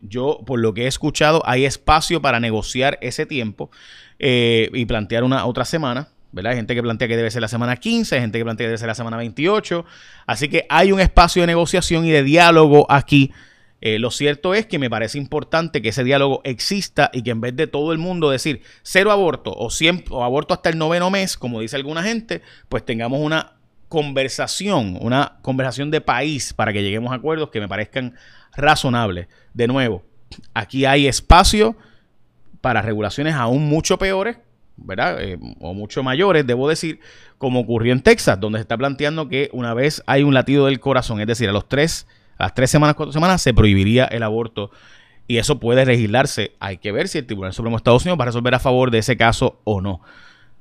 yo, 0.00 0.40
por 0.46 0.60
lo 0.60 0.74
que 0.74 0.84
he 0.84 0.86
escuchado, 0.86 1.42
hay 1.46 1.64
espacio 1.64 2.20
para 2.20 2.38
negociar 2.38 2.98
ese 3.00 3.26
tiempo 3.26 3.70
eh, 4.18 4.70
y 4.72 4.84
plantear 4.86 5.24
una 5.24 5.46
otra 5.46 5.64
semana. 5.64 6.08
¿verdad? 6.32 6.50
Hay 6.50 6.56
gente 6.56 6.74
que 6.74 6.82
plantea 6.82 7.06
que 7.06 7.16
debe 7.16 7.30
ser 7.30 7.42
la 7.42 7.48
semana 7.48 7.76
15, 7.76 8.16
hay 8.16 8.20
gente 8.20 8.38
que 8.38 8.44
plantea 8.44 8.64
que 8.64 8.68
debe 8.68 8.78
ser 8.78 8.88
la 8.88 8.96
semana 8.96 9.16
28. 9.16 9.84
Así 10.26 10.48
que 10.48 10.66
hay 10.68 10.90
un 10.90 11.00
espacio 11.00 11.42
de 11.42 11.46
negociación 11.46 12.04
y 12.04 12.10
de 12.10 12.24
diálogo 12.24 12.86
aquí 12.90 13.32
eh, 13.84 13.98
lo 13.98 14.10
cierto 14.10 14.54
es 14.54 14.64
que 14.64 14.78
me 14.78 14.88
parece 14.88 15.18
importante 15.18 15.82
que 15.82 15.90
ese 15.90 16.04
diálogo 16.04 16.40
exista 16.44 17.10
y 17.12 17.20
que 17.20 17.32
en 17.32 17.42
vez 17.42 17.54
de 17.54 17.66
todo 17.66 17.92
el 17.92 17.98
mundo 17.98 18.30
decir 18.30 18.62
cero 18.82 19.12
aborto 19.12 19.52
o, 19.52 19.68
o 20.10 20.24
aborto 20.24 20.54
hasta 20.54 20.70
el 20.70 20.78
noveno 20.78 21.10
mes, 21.10 21.36
como 21.36 21.60
dice 21.60 21.76
alguna 21.76 22.02
gente, 22.02 22.40
pues 22.70 22.82
tengamos 22.86 23.20
una 23.20 23.56
conversación, 23.90 24.96
una 25.02 25.36
conversación 25.42 25.90
de 25.90 26.00
país 26.00 26.54
para 26.54 26.72
que 26.72 26.82
lleguemos 26.82 27.12
a 27.12 27.16
acuerdos 27.16 27.50
que 27.50 27.60
me 27.60 27.68
parezcan 27.68 28.14
razonables. 28.56 29.28
De 29.52 29.66
nuevo, 29.66 30.02
aquí 30.54 30.86
hay 30.86 31.06
espacio 31.06 31.76
para 32.62 32.80
regulaciones 32.80 33.34
aún 33.34 33.68
mucho 33.68 33.98
peores, 33.98 34.38
¿verdad? 34.78 35.22
Eh, 35.22 35.38
o 35.60 35.74
mucho 35.74 36.02
mayores, 36.02 36.46
debo 36.46 36.70
decir, 36.70 37.00
como 37.36 37.60
ocurrió 37.60 37.92
en 37.92 38.00
Texas, 38.00 38.40
donde 38.40 38.60
se 38.60 38.62
está 38.62 38.78
planteando 38.78 39.28
que 39.28 39.50
una 39.52 39.74
vez 39.74 40.02
hay 40.06 40.22
un 40.22 40.32
latido 40.32 40.64
del 40.64 40.80
corazón, 40.80 41.20
es 41.20 41.26
decir, 41.26 41.50
a 41.50 41.52
los 41.52 41.68
tres 41.68 42.06
las 42.38 42.54
tres 42.54 42.70
semanas, 42.70 42.96
cuatro 42.96 43.12
semanas, 43.12 43.42
se 43.42 43.54
prohibiría 43.54 44.04
el 44.06 44.22
aborto. 44.22 44.70
Y 45.26 45.38
eso 45.38 45.58
puede 45.58 45.86
legislarse. 45.86 46.52
Hay 46.60 46.78
que 46.78 46.92
ver 46.92 47.08
si 47.08 47.18
el 47.18 47.26
Tribunal 47.26 47.52
Supremo 47.52 47.76
de 47.76 47.78
Estados 47.78 48.02
Unidos 48.02 48.18
va 48.18 48.24
a 48.24 48.26
resolver 48.26 48.54
a 48.54 48.58
favor 48.58 48.90
de 48.90 48.98
ese 48.98 49.16
caso 49.16 49.60
o 49.64 49.80
no. 49.80 50.02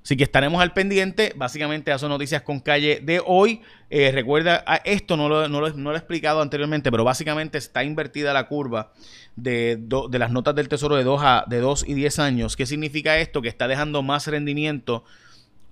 Así 0.03 0.18
que 0.18 0.24
estaremos 0.24 0.62
al 0.62 0.74
pendiente. 0.74 1.34
Básicamente, 1.36 1.92
esas 1.92 2.01
son 2.01 2.10
noticias 2.10 2.42
con 2.42 2.60
calle 2.60 3.00
de 3.01 3.22
hoy. 3.25 3.62
Eh, 3.89 4.12
recuerda, 4.12 4.63
ah, 4.68 4.82
esto 4.84 5.15
no 5.15 5.30
lo, 5.30 5.48
no, 5.48 5.62
lo, 5.62 5.94
he 5.94 5.98
explicado 5.98 6.42
anteriormente, 6.42 6.92
pero 6.92 7.03
básicamente 7.03 7.58
está 7.58 7.84
invertida 7.84 8.34
la 8.34 8.48
curva 8.48 8.92
de, 9.36 9.77
de 9.77 10.20
las 10.20 10.32
notas 10.32 10.56
del 10.56 10.68
Tesoro 10.68 10.96
de 10.96 11.03
2 11.03 11.22
a, 11.24 11.46
de 11.48 11.60
2 11.60 11.86
y 11.88 11.94
10 11.94 12.20
años. 12.20 12.56
¿Qué 12.58 12.65
significa 12.65 13.18
esto? 13.18 13.42
Que 13.42 13.48
está 13.48 13.68
dejando 13.68 14.01
más 14.01 14.27
rendimiento 14.27 15.06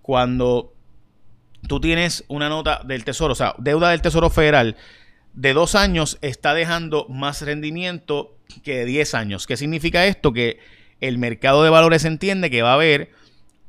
cuando 0.01 0.74
tú 1.67 1.79
tienes 1.79 2.24
una 2.27 2.50
nota 2.50 2.81
del 2.86 3.03
Tesoro, 3.03 3.34
o 3.34 3.36
sea, 3.36 3.53
deuda 3.58 3.89
del 3.89 4.01
Tesoro 4.01 4.29
Federal 4.29 4.77
de 5.33 5.53
dos 5.53 5.75
años 5.75 6.17
está 6.21 6.53
dejando 6.53 7.05
más 7.09 7.41
rendimiento 7.41 8.35
que 8.63 8.77
de 8.77 8.85
10 8.85 9.13
años. 9.15 9.47
¿Qué 9.47 9.57
significa 9.57 10.05
esto? 10.05 10.33
Que 10.33 10.59
el 11.00 11.17
mercado 11.17 11.63
de 11.63 11.69
valores 11.69 12.05
entiende 12.05 12.50
que 12.50 12.61
va 12.61 12.71
a 12.71 12.75
haber 12.75 13.11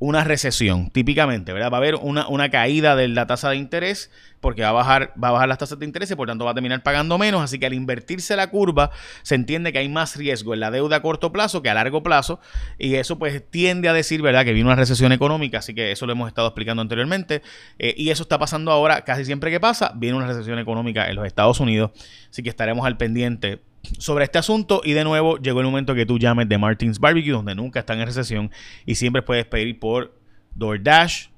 una 0.03 0.25
recesión, 0.25 0.91
típicamente, 0.91 1.53
¿verdad? 1.53 1.71
Va 1.71 1.77
a 1.77 1.79
haber 1.79 1.95
una, 1.95 2.27
una, 2.27 2.51
caída 2.51 2.97
de 2.97 3.07
la 3.07 3.29
tasa 3.29 3.51
de 3.51 3.57
interés 3.57 4.11
porque 4.41 4.63
va 4.63 4.71
a 4.71 4.73
bajar, 4.73 5.15
va 5.23 5.29
a 5.29 5.31
bajar 5.31 5.49
las 5.49 5.59
tasas 5.59 5.79
de 5.79 5.87
interés 5.87 6.11
y 6.11 6.17
por 6.17 6.27
tanto 6.27 6.45
va 6.45 6.51
a 6.51 6.55
terminar 6.55 6.83
pagando 6.83 7.19
menos. 7.19 7.41
Así 7.41 7.61
que 7.61 7.67
al 7.67 7.73
invertirse 7.73 8.35
la 8.35 8.51
curva, 8.51 8.91
se 9.23 9.37
entiende 9.37 9.73
que 9.73 9.79
hay 9.79 9.89
más 9.89 10.17
riesgo 10.17 10.55
en 10.55 10.61
la 10.61 10.73
deuda 10.73 10.97
a 10.97 11.03
corto 11.03 11.31
plazo 11.31 11.63
que 11.63 11.71
a 11.71 11.75
largo 11.75 12.03
plazo. 12.03 12.41
Y 12.79 12.97
eso 12.97 13.17
pues 13.17 13.49
tiende 13.49 13.89
a 13.89 13.93
decir, 13.93 14.23
¿verdad?, 14.23 14.45
que 14.45 14.53
viene 14.53 14.69
una 14.69 14.75
recesión 14.75 15.13
económica. 15.13 15.59
Así 15.59 15.73
que 15.73 15.93
eso 15.93 16.05
lo 16.07 16.13
hemos 16.15 16.27
estado 16.27 16.49
explicando 16.49 16.83
anteriormente. 16.83 17.43
Eh, 17.79 17.95
y 17.97 18.11
eso 18.11 18.25
está 18.25 18.41
pasando 18.41 18.73
ahora 18.73 19.05
casi 19.05 19.25
siempre 19.25 19.53
que 19.53 19.61
pasa, 19.61 19.93
viene 19.95 20.17
una 20.17 20.27
recesión 20.27 20.59
económica 20.59 21.09
en 21.09 21.15
los 21.15 21.27
Estados 21.27 21.61
Unidos. 21.61 21.93
Así 22.29 22.43
que 22.43 22.49
estaremos 22.49 22.85
al 22.87 22.97
pendiente 22.97 23.61
sobre 23.99 24.25
este 24.25 24.39
asunto 24.39 24.81
y 24.85 24.93
de 24.93 25.05
nuevo 25.05 25.39
llegó 25.39 25.61
el 25.61 25.67
momento 25.67 25.95
que 25.95 26.07
tú 26.07 26.19
llames 26.19 26.49
de 26.49 26.59
Martins 26.59 26.99
Barbecue, 26.99 27.33
donde 27.33 27.55
nunca 27.55 27.81
están 27.81 28.01
en 28.01 28.07
recesión 28.07 28.51
y 28.87 28.95
siempre 28.95 29.23
puedes 29.23 29.45
pedir 29.47 29.79
por 29.79 30.17
DoorDash, 30.55 31.29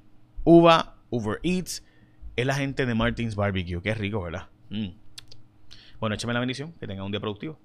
Uva, 0.43 0.95
Uber 1.09 1.39
Eats. 1.43 1.83
Es 2.35 2.45
la 2.45 2.55
gente 2.55 2.85
de 2.85 2.93
Martins 2.93 3.35
Barbecue, 3.35 3.81
que 3.81 3.89
es 3.89 3.97
rico, 3.97 4.21
¿verdad? 4.21 4.47
Mm. 4.69 4.89
Bueno, 5.99 6.15
échame 6.15 6.33
la 6.33 6.39
bendición, 6.39 6.73
que 6.79 6.87
tenga 6.87 7.03
un 7.03 7.11
día 7.11 7.19
productivo. 7.19 7.57